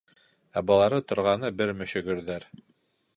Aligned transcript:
Ә 0.61 0.61
былары 0.69 1.01
торғаны 1.11 1.51
бер 1.59 1.73
мөшөгөрҙәр. 1.83 2.49